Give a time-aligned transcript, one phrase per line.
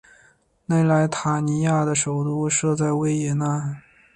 [0.65, 3.83] 内莱塔尼亚的首都设在维也纳。